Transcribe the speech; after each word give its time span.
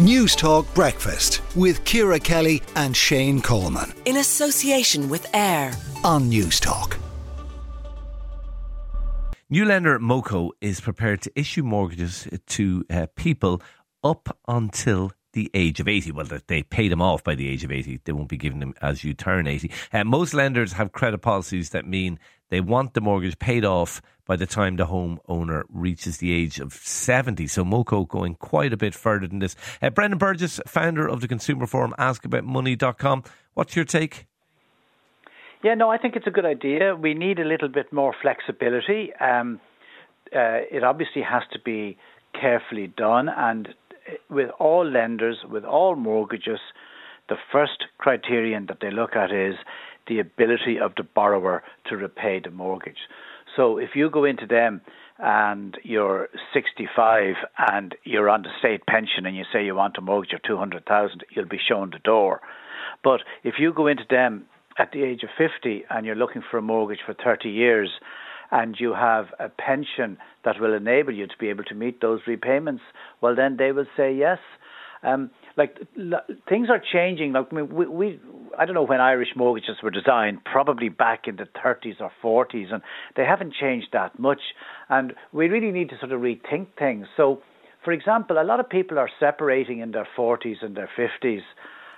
News 0.00 0.34
Talk 0.34 0.66
Breakfast 0.74 1.40
with 1.54 1.84
Ciara 1.84 2.18
Kelly 2.18 2.60
and 2.74 2.96
Shane 2.96 3.40
Coleman. 3.40 3.92
In 4.06 4.16
association 4.16 5.08
with 5.08 5.32
AIR 5.32 5.72
on 6.02 6.28
News 6.28 6.58
Talk. 6.58 6.98
New 9.48 9.64
lender 9.64 10.00
MoCo 10.00 10.50
is 10.60 10.80
prepared 10.80 11.22
to 11.22 11.38
issue 11.38 11.62
mortgages 11.62 12.26
to 12.48 12.84
uh, 12.90 13.06
people 13.14 13.62
up 14.02 14.36
until 14.48 15.12
the 15.32 15.48
age 15.54 15.78
of 15.78 15.86
80. 15.86 16.10
Well, 16.10 16.26
they 16.48 16.64
pay 16.64 16.88
them 16.88 17.00
off 17.00 17.22
by 17.22 17.36
the 17.36 17.48
age 17.48 17.62
of 17.62 17.70
80. 17.70 18.00
They 18.04 18.12
won't 18.12 18.28
be 18.28 18.36
giving 18.36 18.58
them 18.58 18.74
as 18.82 19.04
you 19.04 19.14
turn 19.14 19.46
80. 19.46 19.70
Uh, 19.92 20.02
most 20.02 20.34
lenders 20.34 20.72
have 20.72 20.90
credit 20.90 21.18
policies 21.18 21.70
that 21.70 21.86
mean 21.86 22.18
they 22.54 22.60
want 22.60 22.94
the 22.94 23.00
mortgage 23.00 23.36
paid 23.40 23.64
off 23.64 24.00
by 24.26 24.36
the 24.36 24.46
time 24.46 24.76
the 24.76 24.86
homeowner 24.86 25.64
reaches 25.68 26.18
the 26.18 26.32
age 26.32 26.60
of 26.60 26.72
70. 26.72 27.48
So 27.48 27.64
MoCo 27.64 28.06
going 28.06 28.36
quite 28.36 28.72
a 28.72 28.76
bit 28.76 28.94
further 28.94 29.26
than 29.26 29.40
this. 29.40 29.56
Uh, 29.82 29.90
Brendan 29.90 30.18
Burgess, 30.18 30.60
founder 30.64 31.08
of 31.08 31.20
the 31.20 31.26
consumer 31.26 31.66
forum 31.66 31.94
askaboutmoney.com. 31.98 33.24
What's 33.54 33.74
your 33.74 33.84
take? 33.84 34.28
Yeah, 35.64 35.74
no, 35.74 35.90
I 35.90 35.98
think 35.98 36.14
it's 36.14 36.28
a 36.28 36.30
good 36.30 36.44
idea. 36.44 36.94
We 36.94 37.12
need 37.12 37.40
a 37.40 37.44
little 37.44 37.68
bit 37.68 37.92
more 37.92 38.14
flexibility. 38.22 39.12
Um, 39.14 39.60
uh, 40.32 40.62
it 40.70 40.84
obviously 40.84 41.22
has 41.22 41.42
to 41.54 41.58
be 41.58 41.98
carefully 42.40 42.86
done, 42.86 43.28
and 43.28 43.74
with 44.30 44.50
all 44.60 44.86
lenders, 44.86 45.38
with 45.50 45.64
all 45.64 45.96
mortgages, 45.96 46.60
the 47.28 47.36
first 47.50 47.86
criterion 47.98 48.66
that 48.68 48.78
they 48.80 48.92
look 48.92 49.16
at 49.16 49.32
is 49.32 49.56
the 50.06 50.20
ability 50.20 50.78
of 50.78 50.92
the 50.96 51.02
borrower 51.02 51.62
to 51.88 51.96
repay 51.96 52.40
the 52.42 52.50
mortgage. 52.50 53.08
So 53.56 53.78
if 53.78 53.90
you 53.94 54.10
go 54.10 54.24
into 54.24 54.46
them 54.46 54.80
and 55.18 55.76
you're 55.82 56.28
65 56.52 57.34
and 57.56 57.94
you're 58.04 58.28
on 58.28 58.42
the 58.42 58.50
state 58.58 58.84
pension 58.86 59.26
and 59.26 59.36
you 59.36 59.44
say 59.52 59.64
you 59.64 59.74
want 59.74 59.96
a 59.98 60.00
mortgage 60.00 60.32
of 60.32 60.42
200,000, 60.42 61.24
you'll 61.30 61.46
be 61.46 61.58
shown 61.58 61.90
the 61.90 61.98
door. 62.00 62.40
But 63.02 63.20
if 63.44 63.54
you 63.58 63.72
go 63.72 63.86
into 63.86 64.04
them 64.08 64.46
at 64.78 64.90
the 64.92 65.04
age 65.04 65.22
of 65.22 65.30
50 65.38 65.84
and 65.90 66.04
you're 66.04 66.16
looking 66.16 66.42
for 66.50 66.58
a 66.58 66.62
mortgage 66.62 67.00
for 67.06 67.14
30 67.14 67.48
years 67.48 67.90
and 68.50 68.76
you 68.78 68.92
have 68.94 69.26
a 69.38 69.48
pension 69.48 70.18
that 70.44 70.60
will 70.60 70.74
enable 70.74 71.14
you 71.14 71.26
to 71.26 71.38
be 71.38 71.48
able 71.48 71.64
to 71.64 71.74
meet 71.74 72.00
those 72.00 72.20
repayments, 72.26 72.82
well, 73.20 73.34
then 73.34 73.56
they 73.56 73.72
will 73.72 73.86
say 73.96 74.12
yes. 74.12 74.38
Um, 75.04 75.30
like 75.56 75.78
things 76.48 76.68
are 76.70 76.80
changing. 76.92 77.32
Like 77.32 77.48
I 77.52 77.54
mean, 77.54 77.74
we, 77.74 77.86
we, 77.86 78.20
I 78.58 78.64
don't 78.64 78.74
know 78.74 78.82
when 78.82 79.00
Irish 79.00 79.28
mortgages 79.36 79.76
were 79.82 79.90
designed, 79.90 80.42
probably 80.44 80.88
back 80.88 81.28
in 81.28 81.36
the 81.36 81.46
30s 81.62 82.00
or 82.00 82.10
40s, 82.22 82.72
and 82.72 82.82
they 83.14 83.24
haven't 83.24 83.54
changed 83.54 83.88
that 83.92 84.18
much. 84.18 84.40
And 84.88 85.14
we 85.32 85.48
really 85.48 85.70
need 85.70 85.90
to 85.90 85.98
sort 85.98 86.12
of 86.12 86.20
rethink 86.20 86.68
things. 86.78 87.06
So, 87.16 87.42
for 87.84 87.92
example, 87.92 88.40
a 88.40 88.44
lot 88.44 88.60
of 88.60 88.68
people 88.68 88.98
are 88.98 89.10
separating 89.20 89.80
in 89.80 89.92
their 89.92 90.08
40s 90.16 90.62
and 90.64 90.74
their 90.74 90.90
50s, 90.96 91.42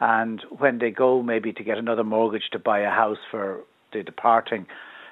and 0.00 0.42
when 0.58 0.78
they 0.78 0.90
go 0.90 1.22
maybe 1.22 1.52
to 1.52 1.62
get 1.62 1.78
another 1.78 2.04
mortgage 2.04 2.50
to 2.52 2.58
buy 2.58 2.80
a 2.80 2.90
house 2.90 3.18
for 3.30 3.62
the 3.92 4.02
departing 4.02 4.66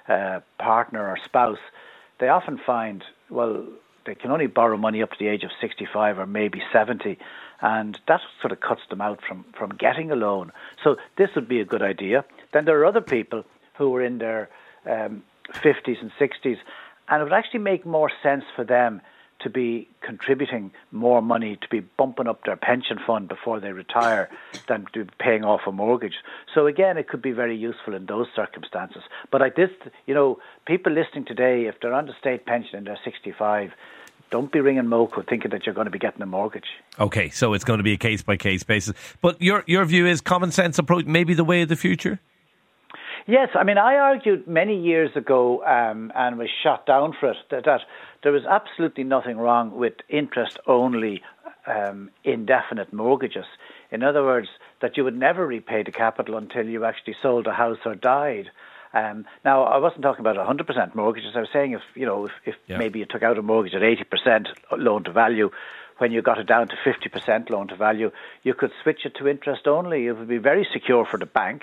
uh, 0.09 0.41
partner 0.59 1.09
or 1.09 1.17
spouse, 1.25 1.59
they 2.19 2.29
often 2.29 2.59
find 2.64 3.05
well 3.31 3.67
they 4.06 4.14
can 4.14 4.30
only 4.30 4.46
borrow 4.46 4.76
money 4.76 5.02
up 5.02 5.10
to 5.10 5.16
the 5.18 5.28
age 5.28 5.42
of 5.42 5.50
65 5.60 6.18
or 6.18 6.26
maybe 6.26 6.62
70 6.72 7.18
and 7.60 7.98
that 8.06 8.20
sort 8.40 8.52
of 8.52 8.60
cuts 8.60 8.82
them 8.90 9.00
out 9.00 9.20
from, 9.26 9.44
from 9.56 9.70
getting 9.70 10.10
a 10.10 10.16
loan. 10.16 10.52
So 10.84 10.96
this 11.16 11.30
would 11.34 11.48
be 11.48 11.60
a 11.60 11.64
good 11.64 11.82
idea. 11.82 12.24
Then 12.52 12.64
there 12.64 12.78
are 12.80 12.84
other 12.84 13.00
people 13.00 13.44
who 13.74 13.94
are 13.96 14.02
in 14.02 14.18
their 14.18 14.48
um, 14.84 15.22
50s 15.52 16.00
and 16.00 16.10
60s, 16.20 16.58
and 17.08 17.20
it 17.20 17.24
would 17.24 17.32
actually 17.32 17.60
make 17.60 17.86
more 17.86 18.10
sense 18.22 18.44
for 18.54 18.64
them 18.64 19.00
to 19.41 19.51
be 19.51 19.89
contributing 20.01 20.70
more 20.92 21.20
money 21.20 21.56
to 21.61 21.69
be 21.69 21.81
bumping 21.81 22.27
up 22.27 22.45
their 22.45 22.56
pension 22.56 22.98
fund 23.06 23.29
before 23.29 23.61
they 23.61 23.73
retire 23.73 24.29
than 24.69 24.87
to 24.92 25.05
be 25.05 25.11
paying 25.19 25.45
off 25.45 25.61
a 25.67 25.73
mortgage. 25.73 26.15
So 26.55 26.67
again, 26.67 26.97
it 26.97 27.09
could 27.09 27.23
be 27.23 27.33
very 27.33 27.57
useful 27.57 27.95
in 27.95 28.07
those 28.07 28.27
circumstances. 28.34 29.02
But 29.30 29.41
like 29.41 29.57
this, 29.57 29.70
you 30.07 30.14
know, 30.14 30.39
people 30.67 30.92
listening 30.92 31.25
today, 31.27 31.67
if 31.67 31.77
they're 31.80 31.95
on 31.95 32.07
the 32.07 32.14
state 32.19 32.46
pension 32.46 32.77
and 32.77 32.86
they're 32.86 32.98
65, 33.05 33.73
don't 34.30 34.51
be 34.51 34.61
ringing 34.61 34.85
MoCo 34.85 35.29
thinking 35.29 35.51
that 35.51 35.67
you're 35.67 35.75
going 35.75 35.86
to 35.86 35.91
be 35.91 35.98
getting 35.98 36.23
a 36.23 36.27
mortgage. 36.27 36.67
Okay, 36.98 37.30
so 37.30 37.52
it's 37.52 37.64
going 37.64 37.79
to 37.79 37.85
be 37.85 37.92
a 37.92 37.98
case 37.98 38.23
by 38.23 38.36
case 38.36 38.64
basis. 38.64 38.96
But 39.20 39.41
your 39.41 39.63
your 39.67 39.85
view 39.85 40.07
is 40.07 40.20
common 40.20 40.51
sense 40.51 40.79
approach 40.79 41.05
maybe 41.07 41.35
the 41.35 41.45
way 41.45 41.63
of 41.63 41.69
the 41.69 41.77
future. 41.77 42.20
Yes, 43.27 43.48
I 43.55 43.64
mean 43.64 43.77
I 43.77 43.97
argued 43.97 44.47
many 44.47 44.81
years 44.81 45.11
ago 45.17 45.64
um, 45.64 46.13
and 46.14 46.39
was 46.39 46.48
shot 46.63 46.87
down 46.87 47.13
for 47.19 47.31
it 47.31 47.37
that, 47.51 47.64
that, 47.64 47.81
there 48.23 48.33
was 48.33 48.45
absolutely 48.45 49.05
nothing 49.05 49.37
wrong 49.37 49.77
with 49.77 49.95
interest 50.09 50.59
only 50.67 51.23
um, 51.67 52.11
indefinite 52.25 52.92
mortgages. 52.92 53.45
In 53.91 54.03
other 54.03 54.23
words, 54.23 54.48
that 54.81 54.97
you 54.97 55.05
would 55.05 55.17
never 55.17 55.47
repay 55.47 55.83
the 55.83 55.92
capital 55.92 56.37
until 56.37 56.67
you 56.67 56.85
actually 56.85 57.17
sold 57.20 57.47
a 57.47 57.53
house 57.53 57.79
or 57.85 57.95
died. 57.95 58.51
Um, 58.95 59.27
now, 59.45 59.64
I 59.64 59.79
wasn't 59.79 60.03
talking 60.03 60.20
about 60.20 60.37
100% 60.37 60.95
mortgages. 60.95 61.33
I 61.35 61.41
was 61.41 61.48
saying 61.53 61.73
if 61.73 61.83
you 61.95 62.07
know 62.07 62.27
if, 62.27 62.33
if 62.45 62.55
yeah. 62.67 62.79
maybe 62.79 63.01
you 63.01 63.07
took 63.07 63.23
out 63.23 63.39
a 63.39 63.43
mortgage 63.43 63.75
at 63.75 63.83
80% 63.83 64.47
loan 64.79 65.05
to 65.05 65.13
value, 65.13 65.51
when 65.98 66.13
you 66.13 66.23
got 66.23 66.39
it 66.39 66.47
down 66.47 66.69
to 66.69 66.77
50% 66.77 67.51
loan 67.51 67.69
to 67.69 67.77
value, 67.77 68.11
you 68.43 68.55
could 68.55 68.70
switch 68.83 69.05
it 69.05 69.14
to 69.17 69.29
interest 69.29 69.67
only. 69.67 70.07
It 70.07 70.13
would 70.13 70.29
be 70.29 70.39
very 70.39 70.67
secure 70.73 71.05
for 71.05 71.19
the 71.19 71.27
bank, 71.27 71.63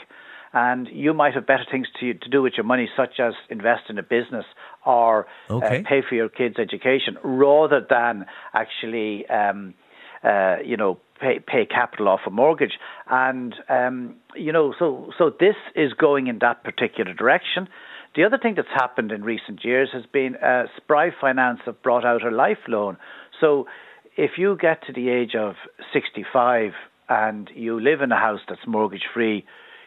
and 0.54 0.88
you 0.92 1.14
might 1.14 1.34
have 1.34 1.46
better 1.46 1.66
things 1.70 1.88
to 2.00 2.14
to 2.14 2.30
do 2.30 2.42
with 2.42 2.54
your 2.56 2.66
money, 2.66 2.90
such 2.96 3.20
as 3.20 3.34
invest 3.50 3.84
in 3.90 3.98
a 3.98 4.04
business 4.04 4.46
or 4.86 5.28
uh, 5.50 5.56
okay. 5.56 5.80
uh, 5.80 5.90
pay 5.90 6.02
for 6.08 6.16
your 6.16 6.30
kids' 6.30 6.56
education, 6.60 7.18
rather 7.24 7.86
than 7.88 8.26
actually. 8.54 9.28
Um, 9.28 9.74
uh, 10.24 10.56
you 10.64 10.78
know, 10.78 10.98
pay, 11.20 11.40
pay 11.40 11.66
capital 11.66 12.08
off 12.08 12.22
a 12.26 12.30
mortgage. 12.30 12.80
And, 13.10 13.54
um, 13.68 14.16
you 14.36 14.54
know, 14.54 14.74
so, 14.80 15.12
so 15.18 15.32
this 15.38 15.56
is 15.76 15.92
going 15.92 16.28
in 16.28 16.40
that 16.40 16.64
particular 16.64 17.14
direction. 17.14 17.68
The 18.16 18.24
other 18.24 18.38
thing 18.38 18.54
that's 18.56 18.70
happened 18.74 19.12
in 19.12 19.24
recent 19.24 19.66
years 19.66 19.90
has 19.92 20.04
been 20.06 20.36
uh, 20.36 20.68
Spry 20.78 21.10
Finance 21.20 21.60
have 21.66 21.82
brought 21.82 22.06
out 22.06 22.26
a 22.26 22.30
life 22.30 22.60
loan. 22.68 22.98
So 23.42 23.68
if 24.16 24.32
you 24.38 24.58
get 24.60 24.86
to 24.88 24.94
the 24.94 25.10
age 25.10 25.36
of 25.36 25.56
65 25.92 26.72
and 27.10 27.50
you 27.56 27.80
live 27.80 28.02
in 28.02 28.12
a 28.12 28.20
house 28.20 28.42
that's 28.48 28.62
mortgage 28.68 29.08
free, 29.14 29.46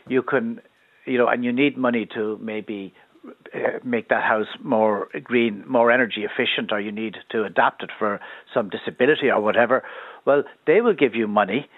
you 0.09 0.22
can, 0.22 0.61
you 1.06 1.19
know, 1.19 1.28
and 1.28 1.44
you 1.44 1.53
need 1.53 1.77
money 1.77 2.06
to 2.15 2.39
maybe 2.41 2.94
uh, 3.27 3.78
make 3.84 4.09
that 4.09 4.22
house 4.22 4.47
more 4.62 5.09
green, 5.22 5.65
more 5.67 5.91
energy 5.91 6.25
efficient, 6.25 6.72
or 6.72 6.81
you 6.81 6.93
need 6.93 7.17
to 7.31 7.44
adapt 7.44 7.83
it 7.83 7.91
for 7.99 8.21
some 8.55 8.71
disability 8.71 9.31
or 9.31 9.41
whatever, 9.41 9.83
well, 10.25 10.45
they 10.66 10.81
will 10.81 10.95
give 10.95 11.15
you 11.15 11.27
money. 11.27 11.69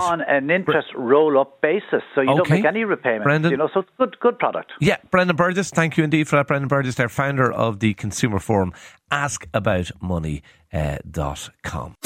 on 0.00 0.20
an 0.20 0.48
interest 0.48 0.86
roll 0.94 1.40
up 1.40 1.60
basis. 1.60 2.02
So 2.14 2.20
you 2.20 2.30
okay. 2.30 2.36
don't 2.36 2.50
make 2.50 2.64
any 2.64 2.84
repayments. 2.84 3.24
Brendan, 3.24 3.50
you 3.50 3.56
know, 3.56 3.68
so 3.74 3.80
it's 3.80 3.90
good 3.98 4.16
good 4.20 4.38
product. 4.38 4.70
Yeah, 4.80 4.98
Brendan 5.10 5.34
Burgess, 5.34 5.70
thank 5.70 5.96
you 5.96 6.04
indeed 6.04 6.28
for 6.28 6.36
that. 6.36 6.46
Brendan 6.46 6.68
Burgess, 6.68 6.94
they're 6.94 7.08
founder 7.08 7.50
of 7.50 7.80
the 7.80 7.94
consumer 7.94 8.38
forum 8.38 8.72
askaboutmoney.com. 9.10 10.42
Uh, 10.72 12.05